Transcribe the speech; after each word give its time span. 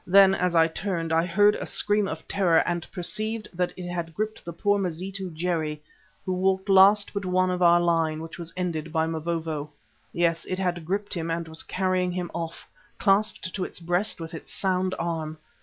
Then 0.07 0.33
as 0.33 0.55
I 0.55 0.65
turned 0.65 1.13
I 1.13 1.27
heard 1.27 1.53
a 1.53 1.67
scream 1.67 2.07
of 2.07 2.27
terror 2.27 2.63
and 2.65 2.91
perceived 2.91 3.47
that 3.53 3.71
it 3.77 3.87
had 3.87 4.15
gripped 4.15 4.43
the 4.43 4.51
poor 4.51 4.79
Mazitu, 4.79 5.29
Jerry, 5.29 5.79
who 6.25 6.33
walked 6.33 6.69
last 6.69 7.13
but 7.13 7.23
one 7.23 7.51
of 7.51 7.61
our 7.61 7.79
line 7.79 8.19
which 8.19 8.39
was 8.39 8.51
ended 8.57 8.91
by 8.91 9.05
Mavovo. 9.05 9.69
Yes, 10.11 10.43
it 10.45 10.57
had 10.57 10.85
gripped 10.85 11.13
him 11.13 11.29
and 11.29 11.47
was 11.47 11.61
carrying 11.61 12.11
him 12.13 12.31
off, 12.33 12.67
clasped 12.97 13.53
to 13.53 13.63
its 13.63 13.79
breast 13.79 14.19
with 14.19 14.33
its 14.33 14.51
sound 14.51 14.95
arm. 14.97 15.37